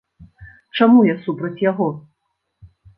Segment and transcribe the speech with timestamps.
[0.79, 1.87] Чаму я супраць яго?